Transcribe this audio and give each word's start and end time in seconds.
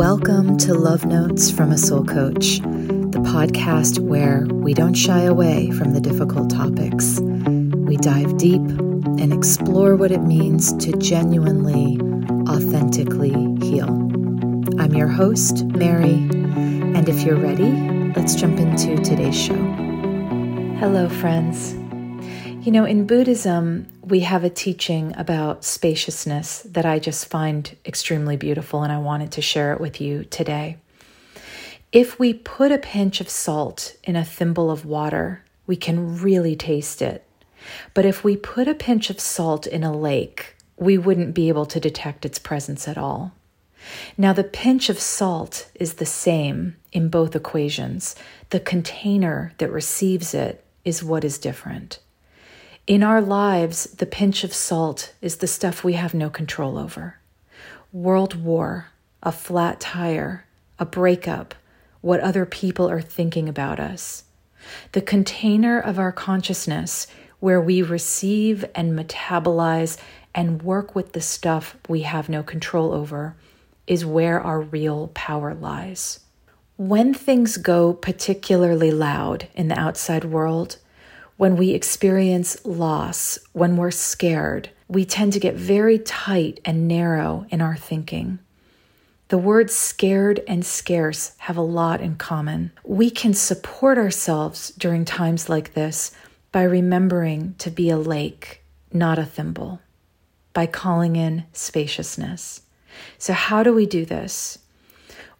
Welcome 0.00 0.56
to 0.60 0.72
Love 0.72 1.04
Notes 1.04 1.50
from 1.50 1.72
a 1.72 1.76
Soul 1.76 2.06
Coach, 2.06 2.60
the 2.60 3.20
podcast 3.22 3.98
where 3.98 4.46
we 4.46 4.72
don't 4.72 4.94
shy 4.94 5.24
away 5.24 5.70
from 5.72 5.92
the 5.92 6.00
difficult 6.00 6.48
topics. 6.48 7.20
We 7.20 7.98
dive 7.98 8.38
deep 8.38 8.62
and 8.62 9.30
explore 9.30 9.96
what 9.96 10.10
it 10.10 10.22
means 10.22 10.72
to 10.78 10.92
genuinely, 10.92 12.00
authentically 12.48 13.34
heal. 13.60 13.90
I'm 14.80 14.94
your 14.94 15.08
host, 15.08 15.66
Mary, 15.66 16.14
and 16.14 17.06
if 17.06 17.22
you're 17.22 17.36
ready, 17.36 17.70
let's 18.16 18.34
jump 18.34 18.58
into 18.58 18.96
today's 19.04 19.38
show. 19.38 19.62
Hello, 20.78 21.10
friends. 21.10 21.74
You 22.64 22.72
know, 22.72 22.86
in 22.86 23.06
Buddhism, 23.06 23.86
we 24.10 24.20
have 24.20 24.42
a 24.42 24.50
teaching 24.50 25.14
about 25.16 25.64
spaciousness 25.64 26.62
that 26.62 26.84
I 26.84 26.98
just 26.98 27.26
find 27.26 27.76
extremely 27.86 28.36
beautiful, 28.36 28.82
and 28.82 28.92
I 28.92 28.98
wanted 28.98 29.32
to 29.32 29.42
share 29.42 29.72
it 29.72 29.80
with 29.80 30.00
you 30.00 30.24
today. 30.24 30.78
If 31.92 32.18
we 32.18 32.34
put 32.34 32.72
a 32.72 32.78
pinch 32.78 33.20
of 33.20 33.28
salt 33.28 33.96
in 34.02 34.16
a 34.16 34.24
thimble 34.24 34.70
of 34.70 34.84
water, 34.84 35.44
we 35.66 35.76
can 35.76 36.20
really 36.20 36.56
taste 36.56 37.00
it. 37.00 37.24
But 37.94 38.04
if 38.04 38.24
we 38.24 38.36
put 38.36 38.66
a 38.66 38.74
pinch 38.74 39.10
of 39.10 39.20
salt 39.20 39.66
in 39.66 39.84
a 39.84 39.96
lake, 39.96 40.56
we 40.76 40.98
wouldn't 40.98 41.34
be 41.34 41.48
able 41.48 41.66
to 41.66 41.78
detect 41.78 42.24
its 42.24 42.38
presence 42.38 42.88
at 42.88 42.98
all. 42.98 43.32
Now, 44.18 44.32
the 44.32 44.44
pinch 44.44 44.88
of 44.88 44.98
salt 44.98 45.70
is 45.74 45.94
the 45.94 46.06
same 46.06 46.76
in 46.92 47.08
both 47.08 47.36
equations. 47.36 48.16
The 48.50 48.60
container 48.60 49.52
that 49.58 49.70
receives 49.70 50.34
it 50.34 50.64
is 50.84 51.04
what 51.04 51.24
is 51.24 51.38
different. 51.38 51.98
In 52.86 53.02
our 53.02 53.20
lives, 53.20 53.84
the 53.84 54.06
pinch 54.06 54.42
of 54.42 54.52
salt 54.52 55.12
is 55.20 55.36
the 55.36 55.46
stuff 55.46 55.84
we 55.84 55.92
have 55.92 56.14
no 56.14 56.30
control 56.30 56.78
over. 56.78 57.18
World 57.92 58.34
war, 58.34 58.88
a 59.22 59.30
flat 59.30 59.80
tire, 59.80 60.46
a 60.78 60.86
breakup, 60.86 61.54
what 62.00 62.20
other 62.20 62.46
people 62.46 62.88
are 62.88 63.02
thinking 63.02 63.48
about 63.48 63.78
us. 63.78 64.24
The 64.92 65.02
container 65.02 65.78
of 65.78 65.98
our 65.98 66.12
consciousness 66.12 67.06
where 67.38 67.60
we 67.60 67.82
receive 67.82 68.64
and 68.74 68.98
metabolize 68.98 69.98
and 70.34 70.62
work 70.62 70.94
with 70.94 71.12
the 71.12 71.20
stuff 71.20 71.76
we 71.88 72.02
have 72.02 72.28
no 72.28 72.42
control 72.42 72.92
over 72.92 73.34
is 73.86 74.04
where 74.04 74.40
our 74.40 74.60
real 74.60 75.08
power 75.14 75.54
lies. 75.54 76.20
When 76.76 77.12
things 77.12 77.56
go 77.56 77.92
particularly 77.92 78.90
loud 78.90 79.48
in 79.54 79.68
the 79.68 79.78
outside 79.78 80.24
world, 80.24 80.78
when 81.40 81.56
we 81.56 81.70
experience 81.70 82.62
loss, 82.66 83.38
when 83.54 83.74
we're 83.74 83.90
scared, 83.90 84.68
we 84.88 85.06
tend 85.06 85.32
to 85.32 85.40
get 85.40 85.54
very 85.54 85.98
tight 85.98 86.60
and 86.66 86.86
narrow 86.86 87.46
in 87.48 87.62
our 87.62 87.78
thinking. 87.78 88.38
The 89.28 89.38
words 89.38 89.74
scared 89.74 90.42
and 90.46 90.66
scarce 90.66 91.32
have 91.38 91.56
a 91.56 91.62
lot 91.62 92.02
in 92.02 92.16
common. 92.16 92.72
We 92.84 93.08
can 93.08 93.32
support 93.32 93.96
ourselves 93.96 94.68
during 94.76 95.06
times 95.06 95.48
like 95.48 95.72
this 95.72 96.14
by 96.52 96.64
remembering 96.64 97.54
to 97.56 97.70
be 97.70 97.88
a 97.88 97.96
lake, 97.96 98.62
not 98.92 99.18
a 99.18 99.24
thimble, 99.24 99.80
by 100.52 100.66
calling 100.66 101.16
in 101.16 101.44
spaciousness. 101.54 102.60
So, 103.16 103.32
how 103.32 103.62
do 103.62 103.72
we 103.72 103.86
do 103.86 104.04
this? 104.04 104.58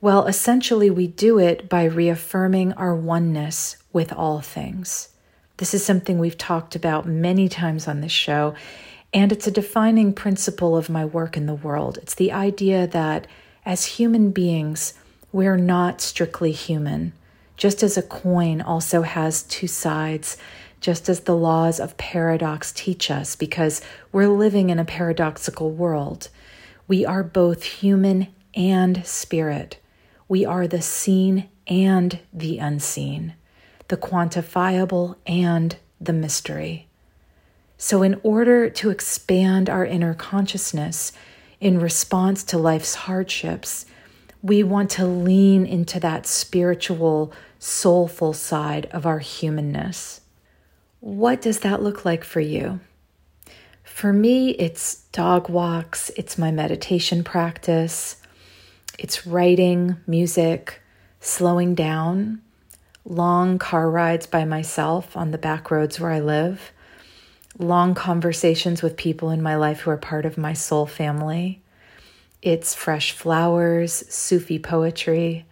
Well, 0.00 0.26
essentially, 0.26 0.88
we 0.88 1.08
do 1.08 1.38
it 1.38 1.68
by 1.68 1.84
reaffirming 1.84 2.72
our 2.72 2.96
oneness 2.96 3.76
with 3.92 4.14
all 4.14 4.40
things. 4.40 5.10
This 5.60 5.74
is 5.74 5.84
something 5.84 6.18
we've 6.18 6.38
talked 6.38 6.74
about 6.74 7.06
many 7.06 7.46
times 7.46 7.86
on 7.86 8.00
this 8.00 8.10
show, 8.10 8.54
and 9.12 9.30
it's 9.30 9.46
a 9.46 9.50
defining 9.50 10.14
principle 10.14 10.74
of 10.74 10.88
my 10.88 11.04
work 11.04 11.36
in 11.36 11.44
the 11.44 11.54
world. 11.54 11.98
It's 11.98 12.14
the 12.14 12.32
idea 12.32 12.86
that 12.86 13.26
as 13.66 13.84
human 13.84 14.30
beings, 14.30 14.94
we're 15.32 15.58
not 15.58 16.00
strictly 16.00 16.50
human. 16.50 17.12
Just 17.58 17.82
as 17.82 17.98
a 17.98 18.02
coin 18.02 18.62
also 18.62 19.02
has 19.02 19.42
two 19.42 19.66
sides, 19.66 20.38
just 20.80 21.10
as 21.10 21.20
the 21.20 21.36
laws 21.36 21.78
of 21.78 21.98
paradox 21.98 22.72
teach 22.72 23.10
us, 23.10 23.36
because 23.36 23.82
we're 24.12 24.28
living 24.28 24.70
in 24.70 24.78
a 24.78 24.84
paradoxical 24.86 25.70
world. 25.70 26.30
We 26.88 27.04
are 27.04 27.22
both 27.22 27.64
human 27.64 28.28
and 28.54 29.04
spirit. 29.04 29.76
We 30.26 30.46
are 30.46 30.66
the 30.66 30.80
seen 30.80 31.50
and 31.66 32.18
the 32.32 32.56
unseen 32.56 33.34
the 33.90 33.96
quantifiable, 33.96 35.16
and 35.26 35.76
the 36.00 36.12
mystery. 36.12 36.86
So, 37.76 38.02
in 38.02 38.20
order 38.22 38.70
to 38.70 38.90
expand 38.90 39.68
our 39.68 39.84
inner 39.84 40.14
consciousness 40.14 41.12
in 41.60 41.80
response 41.80 42.44
to 42.44 42.58
life's 42.58 42.94
hardships, 42.94 43.86
we 44.42 44.62
want 44.62 44.90
to 44.90 45.06
lean 45.06 45.66
into 45.66 45.98
that 46.00 46.26
spiritual, 46.26 47.32
soulful 47.58 48.32
side 48.32 48.86
of 48.92 49.06
our 49.06 49.18
humanness. 49.18 50.20
What 51.00 51.42
does 51.42 51.60
that 51.60 51.82
look 51.82 52.04
like 52.04 52.22
for 52.22 52.40
you? 52.40 52.80
For 53.82 54.12
me, 54.12 54.50
it's 54.50 55.02
dog 55.12 55.48
walks, 55.48 56.10
it's 56.16 56.38
my 56.38 56.52
meditation 56.52 57.24
practice, 57.24 58.16
it's 58.98 59.26
writing, 59.26 59.96
music, 60.06 60.80
slowing 61.20 61.74
down, 61.74 62.40
long 63.10 63.58
car 63.58 63.90
rides 63.90 64.26
by 64.26 64.44
myself 64.44 65.16
on 65.16 65.32
the 65.32 65.38
back 65.38 65.70
roads 65.70 65.98
where 65.98 66.12
I 66.12 66.20
live, 66.20 66.70
long 67.58 67.92
conversations 67.92 68.82
with 68.82 68.96
people 68.96 69.30
in 69.30 69.42
my 69.42 69.56
life 69.56 69.80
who 69.80 69.90
are 69.90 69.96
part 69.96 70.24
of 70.24 70.38
my 70.38 70.52
soul 70.52 70.86
family. 70.86 71.60
It's 72.40 72.74
fresh 72.74 73.10
flowers, 73.10 73.92
Sufi 74.08 74.60
poetry. 74.60 75.44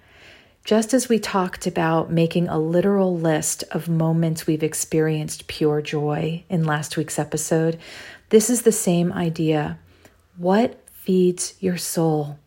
Just 0.65 0.95
as 0.95 1.09
we 1.09 1.19
talked 1.19 1.67
about 1.67 2.13
making 2.13 2.47
a 2.47 2.59
literal 2.59 3.19
list 3.19 3.65
of 3.73 3.89
moments 3.89 4.47
we've 4.47 4.63
experienced 4.63 5.49
pure 5.49 5.83
joy 5.83 6.45
in 6.49 6.65
last 6.65 6.97
week's 6.97 7.19
episode, 7.19 7.77
this 8.29 8.49
is 8.49 8.63
the 8.63 8.73
same 8.73 9.13
idea. 9.13 9.79
What 10.37 10.79
feeds 10.93 11.55
your 11.59 11.77
soul? 11.77 12.39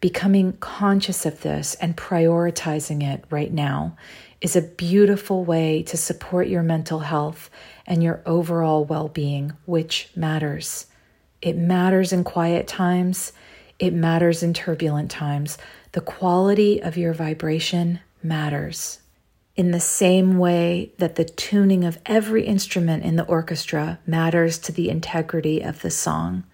Becoming 0.00 0.52
conscious 0.54 1.26
of 1.26 1.42
this 1.42 1.74
and 1.74 1.96
prioritizing 1.96 3.02
it 3.02 3.24
right 3.28 3.52
now 3.52 3.96
is 4.40 4.54
a 4.54 4.62
beautiful 4.62 5.44
way 5.44 5.82
to 5.82 5.96
support 5.96 6.48
your 6.48 6.62
mental 6.62 7.00
health 7.00 7.50
and 7.86 8.02
your 8.02 8.22
overall 8.24 8.84
well 8.84 9.08
being, 9.08 9.52
which 9.64 10.10
matters. 10.14 10.86
It 11.42 11.56
matters 11.56 12.12
in 12.12 12.24
quiet 12.24 12.66
times, 12.66 13.32
it 13.78 13.92
matters 13.92 14.42
in 14.42 14.54
turbulent 14.54 15.10
times. 15.10 15.58
The 15.92 16.00
quality 16.00 16.82
of 16.82 16.96
your 16.96 17.14
vibration 17.14 18.00
matters. 18.22 19.00
In 19.56 19.70
the 19.72 19.80
same 19.80 20.38
way 20.38 20.92
that 20.98 21.16
the 21.16 21.24
tuning 21.24 21.84
of 21.84 21.98
every 22.06 22.44
instrument 22.44 23.04
in 23.04 23.16
the 23.16 23.24
orchestra 23.24 23.98
matters 24.06 24.58
to 24.58 24.72
the 24.72 24.88
integrity 24.88 25.60
of 25.62 25.82
the 25.82 25.90
song, 25.90 26.44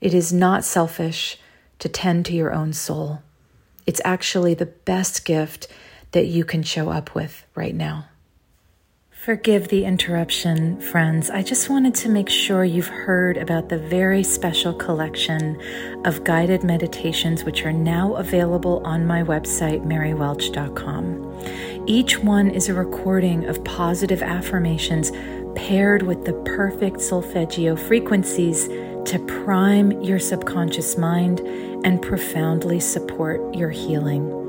it 0.00 0.14
is 0.14 0.32
not 0.32 0.64
selfish 0.64 1.38
to 1.78 1.88
tend 1.88 2.24
to 2.26 2.32
your 2.32 2.52
own 2.52 2.72
soul. 2.72 3.22
It's 3.86 4.00
actually 4.04 4.54
the 4.54 4.66
best 4.66 5.24
gift 5.24 5.68
that 6.12 6.26
you 6.26 6.44
can 6.44 6.62
show 6.62 6.90
up 6.90 7.14
with 7.14 7.46
right 7.54 7.74
now. 7.74 8.06
Forgive 9.24 9.68
the 9.68 9.84
interruption, 9.84 10.80
friends. 10.80 11.30
I 11.30 11.42
just 11.42 11.70
wanted 11.70 11.94
to 11.94 12.08
make 12.08 12.28
sure 12.28 12.64
you've 12.64 12.88
heard 12.88 13.36
about 13.36 13.68
the 13.68 13.78
very 13.78 14.24
special 14.24 14.74
collection 14.74 15.62
of 16.04 16.24
guided 16.24 16.64
meditations, 16.64 17.44
which 17.44 17.64
are 17.64 17.72
now 17.72 18.14
available 18.14 18.82
on 18.84 19.06
my 19.06 19.22
website, 19.22 19.86
marywelch.com. 19.86 21.84
Each 21.86 22.18
one 22.18 22.50
is 22.50 22.68
a 22.68 22.74
recording 22.74 23.44
of 23.44 23.62
positive 23.62 24.24
affirmations 24.24 25.12
paired 25.54 26.02
with 26.02 26.24
the 26.24 26.32
perfect 26.44 27.00
solfeggio 27.00 27.76
frequencies 27.76 28.66
to 29.04 29.24
prime 29.28 29.92
your 30.02 30.18
subconscious 30.18 30.98
mind 30.98 31.38
and 31.84 32.02
profoundly 32.02 32.80
support 32.80 33.54
your 33.54 33.70
healing. 33.70 34.41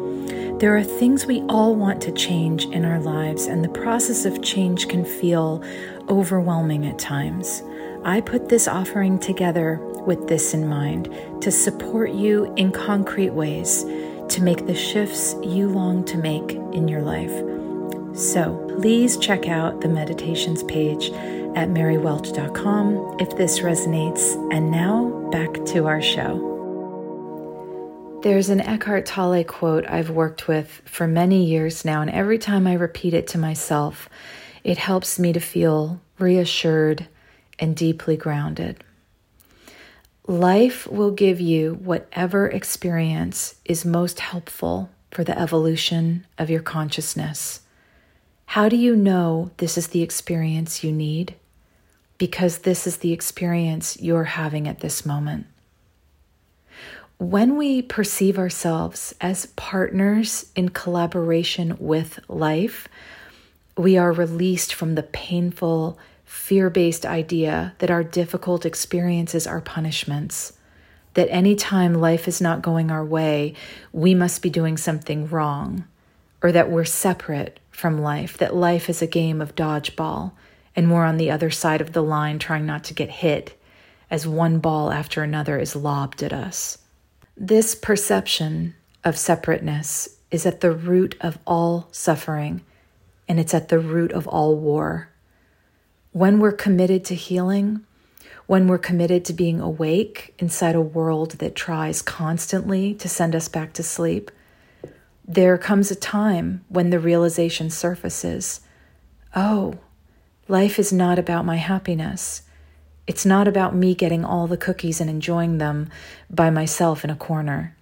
There 0.63 0.77
are 0.77 0.81
things 0.81 1.25
we 1.25 1.41
all 1.49 1.75
want 1.75 2.01
to 2.03 2.11
change 2.13 2.67
in 2.67 2.85
our 2.85 3.01
lives, 3.01 3.47
and 3.47 3.61
the 3.61 3.81
process 3.81 4.23
of 4.23 4.41
change 4.41 4.87
can 4.87 5.03
feel 5.03 5.61
overwhelming 6.07 6.85
at 6.85 6.97
times. 6.97 7.61
I 8.05 8.21
put 8.21 8.47
this 8.47 8.65
offering 8.65 9.19
together 9.19 9.81
with 10.07 10.29
this 10.29 10.53
in 10.53 10.69
mind 10.69 11.13
to 11.41 11.51
support 11.51 12.11
you 12.11 12.53
in 12.55 12.71
concrete 12.71 13.31
ways 13.31 13.83
to 13.83 14.41
make 14.41 14.65
the 14.65 14.73
shifts 14.73 15.35
you 15.43 15.67
long 15.67 16.05
to 16.05 16.17
make 16.17 16.53
in 16.53 16.87
your 16.87 17.01
life. 17.01 18.17
So 18.17 18.55
please 18.79 19.17
check 19.17 19.49
out 19.49 19.81
the 19.81 19.89
meditations 19.89 20.63
page 20.63 21.09
at 21.57 21.67
marywelch.com 21.71 23.17
if 23.19 23.35
this 23.35 23.59
resonates. 23.59 24.53
And 24.53 24.71
now 24.71 25.09
back 25.29 25.65
to 25.73 25.87
our 25.87 26.01
show. 26.01 26.52
There's 28.23 28.47
an 28.47 28.61
Eckhart 28.61 29.05
Tolle 29.05 29.43
quote 29.43 29.85
I've 29.85 30.09
worked 30.09 30.47
with 30.47 30.81
for 30.85 31.07
many 31.07 31.43
years 31.43 31.83
now, 31.83 32.01
and 32.01 32.09
every 32.09 32.37
time 32.37 32.65
I 32.65 32.73
repeat 32.73 33.13
it 33.13 33.27
to 33.27 33.37
myself, 33.37 34.07
it 34.63 34.77
helps 34.77 35.19
me 35.19 35.33
to 35.33 35.41
feel 35.41 35.99
reassured 36.17 37.05
and 37.59 37.75
deeply 37.75 38.15
grounded. 38.15 38.81
Life 40.25 40.87
will 40.87 41.11
give 41.11 41.41
you 41.41 41.73
whatever 41.73 42.47
experience 42.47 43.55
is 43.65 43.83
most 43.83 44.21
helpful 44.21 44.89
for 45.11 45.25
the 45.25 45.37
evolution 45.37 46.25
of 46.37 46.49
your 46.49 46.61
consciousness. 46.61 47.59
How 48.45 48.69
do 48.69 48.77
you 48.77 48.95
know 48.95 49.51
this 49.57 49.77
is 49.77 49.87
the 49.87 50.01
experience 50.01 50.81
you 50.81 50.93
need? 50.93 51.35
Because 52.17 52.59
this 52.59 52.87
is 52.87 52.97
the 52.97 53.11
experience 53.11 53.99
you're 53.99 54.23
having 54.23 54.65
at 54.65 54.79
this 54.79 55.05
moment. 55.05 55.47
When 57.17 57.57
we 57.57 57.81
perceive 57.81 58.37
ourselves 58.37 59.13
as 59.21 59.45
partners 59.55 60.51
in 60.55 60.69
collaboration 60.69 61.77
with 61.79 62.19
life, 62.27 62.87
we 63.77 63.97
are 63.97 64.11
released 64.11 64.73
from 64.73 64.95
the 64.95 65.03
painful, 65.03 65.97
fear 66.25 66.69
based 66.69 67.05
idea 67.05 67.73
that 67.79 67.91
our 67.91 68.03
difficult 68.03 68.65
experiences 68.65 69.47
are 69.47 69.61
punishments 69.61 70.53
that 71.13 71.29
anytime 71.29 71.93
life 71.93 72.27
is 72.27 72.41
not 72.41 72.61
going 72.61 72.89
our 72.89 73.05
way, 73.05 73.53
we 73.91 74.15
must 74.15 74.41
be 74.41 74.49
doing 74.49 74.77
something 74.77 75.27
wrong, 75.29 75.85
or 76.41 76.51
that 76.51 76.71
we're 76.71 76.85
separate 76.85 77.59
from 77.71 78.01
life, 78.01 78.37
that 78.37 78.55
life 78.55 78.89
is 78.89 79.01
a 79.01 79.07
game 79.07 79.41
of 79.41 79.55
dodgeball, 79.55 80.31
and 80.75 80.91
we're 80.91 81.05
on 81.05 81.17
the 81.17 81.29
other 81.29 81.51
side 81.51 81.81
of 81.81 81.93
the 81.93 82.03
line 82.03 82.39
trying 82.39 82.65
not 82.65 82.83
to 82.83 82.93
get 82.93 83.09
hit 83.09 83.55
as 84.09 84.27
one 84.27 84.59
ball 84.59 84.91
after 84.91 85.23
another 85.23 85.59
is 85.59 85.75
lobbed 85.75 86.23
at 86.23 86.33
us. 86.33 86.79
This 87.35 87.73
perception 87.73 88.75
of 89.03 89.17
separateness 89.17 90.17
is 90.29 90.45
at 90.45 90.61
the 90.61 90.71
root 90.71 91.15
of 91.19 91.39
all 91.47 91.87
suffering, 91.91 92.61
and 93.27 93.39
it's 93.39 93.55
at 93.55 93.69
the 93.69 93.79
root 93.79 94.11
of 94.11 94.27
all 94.27 94.55
war. 94.55 95.09
When 96.11 96.39
we're 96.39 96.51
committed 96.51 97.03
to 97.05 97.15
healing, 97.15 97.85
when 98.45 98.67
we're 98.67 98.77
committed 98.77 99.25
to 99.25 99.33
being 99.33 99.59
awake 99.59 100.35
inside 100.37 100.75
a 100.75 100.81
world 100.81 101.31
that 101.39 101.55
tries 101.55 102.03
constantly 102.03 102.93
to 102.95 103.09
send 103.09 103.35
us 103.35 103.47
back 103.47 103.73
to 103.73 103.83
sleep, 103.83 104.29
there 105.25 105.57
comes 105.57 105.89
a 105.89 105.95
time 105.95 106.63
when 106.67 106.91
the 106.91 106.99
realization 106.99 107.69
surfaces 107.69 108.61
oh, 109.35 109.73
life 110.47 110.77
is 110.77 110.93
not 110.93 111.17
about 111.17 111.43
my 111.43 111.55
happiness. 111.55 112.43
It's 113.05 113.25
not 113.25 113.47
about 113.47 113.75
me 113.75 113.95
getting 113.95 114.23
all 114.23 114.47
the 114.47 114.57
cookies 114.57 115.01
and 115.01 115.09
enjoying 115.09 115.57
them 115.57 115.89
by 116.29 116.49
myself 116.49 117.03
in 117.03 117.09
a 117.09 117.15
corner. 117.15 117.75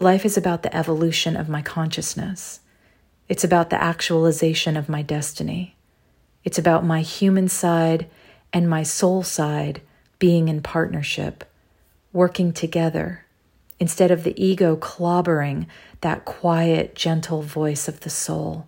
Life 0.00 0.24
is 0.24 0.36
about 0.36 0.62
the 0.62 0.74
evolution 0.76 1.36
of 1.36 1.48
my 1.48 1.62
consciousness. 1.62 2.60
It's 3.28 3.44
about 3.44 3.70
the 3.70 3.80
actualization 3.80 4.76
of 4.76 4.88
my 4.88 5.02
destiny. 5.02 5.76
It's 6.42 6.58
about 6.58 6.84
my 6.84 7.02
human 7.02 7.48
side 7.48 8.08
and 8.52 8.68
my 8.68 8.82
soul 8.82 9.22
side 9.22 9.80
being 10.18 10.48
in 10.48 10.60
partnership, 10.60 11.44
working 12.12 12.52
together, 12.52 13.24
instead 13.78 14.10
of 14.10 14.24
the 14.24 14.34
ego 14.44 14.76
clobbering 14.76 15.66
that 16.00 16.24
quiet, 16.24 16.96
gentle 16.96 17.42
voice 17.42 17.86
of 17.86 18.00
the 18.00 18.10
soul. 18.10 18.66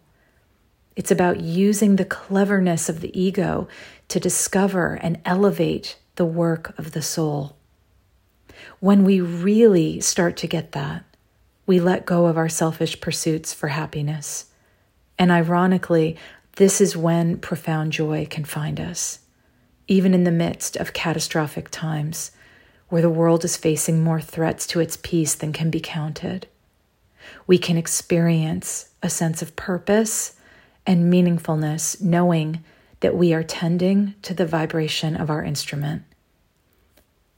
It's 0.97 1.11
about 1.11 1.41
using 1.41 1.97
the 1.97 2.05
cleverness 2.05 2.89
of 2.89 3.01
the 3.01 3.19
ego 3.19 3.69
to 4.09 4.21
discover 4.21 4.95
and 4.95 5.21
elevate 5.25 5.99
the 6.17 6.25
work 6.25 6.77
of 6.79 6.93
the 6.93 7.03
soul. 7.03 7.57
When 8.81 9.05
we 9.05 9.21
really 9.21 10.01
start 10.01 10.37
to 10.39 10.47
get 10.47 10.73
that, 10.73 11.05
we 11.67 11.81
let 11.81 12.07
go 12.07 12.27
of 12.27 12.37
our 12.37 12.49
selfish 12.49 13.01
pursuits 13.01 13.53
for 13.53 13.69
happiness. 13.69 14.47
And 15.19 15.33
ironically, 15.33 16.17
this 16.57 16.81
is 16.81 16.97
when 16.97 17.39
profound 17.39 17.93
joy 17.93 18.27
can 18.31 18.45
find 18.45 18.79
us 18.79 19.21
even 19.87 20.15
in 20.15 20.25
the 20.25 20.31
midst 20.31 20.77
of 20.77 20.93
catastrophic 20.93 21.69
times 21.71 22.31
where 22.89 23.03
the 23.03 23.11
world 23.11 23.45
is 23.45 23.57
facing 23.57 24.03
more 24.03 24.21
threats 24.21 24.67
to 24.69 24.81
its 24.81 24.97
peace 24.97 25.35
than 25.35 25.53
can 25.53 25.71
be 25.71 25.81
counted. 25.81 26.47
We 27.47 27.59
can 27.59 27.77
experience 27.77 28.91
a 29.03 29.11
sense 29.11 29.43
of 29.43 29.57
purpose 29.57 30.35
and 30.87 31.13
meaningfulness 31.13 32.01
knowing 32.01 32.63
that 33.01 33.17
we 33.17 33.33
are 33.33 33.43
tending 33.43 34.15
to 34.23 34.35
the 34.35 34.47
vibration 34.47 35.17
of 35.17 35.31
our 35.31 35.43
instrument. 35.43 36.03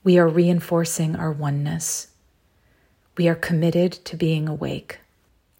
We 0.05 0.19
are 0.19 0.29
reinforcing 0.29 1.17
our 1.17 1.33
oneness. 1.33 2.09
We 3.17 3.29
are 3.29 3.35
committed 3.35 3.93
to 3.93 4.17
being 4.17 4.49
awake. 4.49 4.99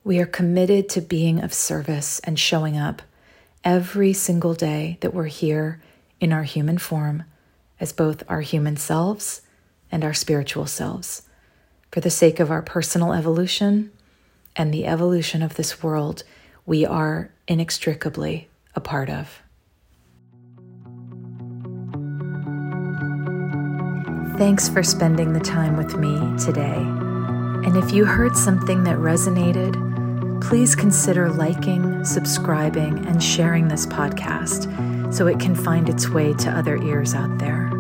We 0.05 0.21
are 0.21 0.27
committed 0.27 0.89
to 0.91 1.01
being 1.01 1.43
of 1.43 1.53
service 1.53 2.21
and 2.21 2.39
showing 2.39 2.77
up 2.77 3.03
every 3.65 4.13
single 4.13 4.55
day 4.55 4.99
that 5.01 5.13
we're 5.13 5.25
here 5.25 5.83
in 6.21 6.33
our 6.33 6.45
human 6.45 6.79
form 6.79 7.25
as 7.81 7.93
both 7.93 8.23
our 8.29 8.41
human 8.41 8.77
selves 8.77 9.43
and 9.91 10.05
our 10.05 10.15
spiritual 10.15 10.67
selves, 10.67 11.23
for 11.91 12.01
the 12.01 12.11
sake 12.11 12.39
of 12.39 12.51
our 12.51 12.63
personal 12.63 13.13
evolution 13.13 13.91
and 14.55 14.73
the 14.73 14.87
evolution 14.87 15.43
of 15.43 15.55
this 15.55 15.83
world 15.83 16.23
we 16.65 16.85
are 16.85 17.31
inextricably 17.49 18.49
a 18.75 18.81
part 18.81 19.09
of. 19.11 19.43
Thanks 24.39 24.69
for 24.69 24.83
spending 24.83 25.33
the 25.33 25.41
time 25.41 25.79
with 25.79 25.97
me 25.97 26.19
today. 26.37 26.77
And 26.77 27.75
if 27.77 27.91
you 27.93 28.05
heard 28.05 28.37
something 28.37 28.85
that 28.85 28.99
resonated, 28.99 30.43
please 30.43 30.75
consider 30.75 31.31
liking, 31.31 32.05
subscribing, 32.05 33.07
and 33.07 33.23
sharing 33.23 33.69
this 33.69 33.87
podcast 33.87 35.15
so 35.15 35.27
it 35.27 35.41
can 35.41 35.55
find 35.55 35.89
its 35.89 36.11
way 36.11 36.35
to 36.35 36.51
other 36.51 36.77
ears 36.83 37.15
out 37.15 37.39
there. 37.39 37.71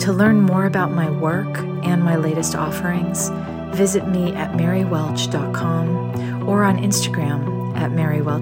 To 0.00 0.12
learn 0.12 0.40
more 0.40 0.66
about 0.66 0.90
my 0.90 1.08
work 1.08 1.56
and 1.84 2.02
my 2.02 2.16
latest 2.16 2.56
offerings, 2.56 3.30
visit 3.76 4.08
me 4.08 4.34
at 4.34 4.52
marywelch.com 4.52 6.48
or 6.48 6.64
on 6.64 6.78
Instagram 6.78 7.53
at 7.84 7.92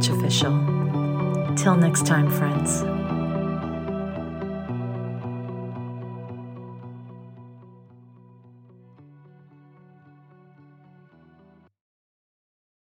Official. 0.08 0.52
Till 1.56 1.74
next 1.74 2.06
time, 2.06 2.30
friends. 2.30 3.01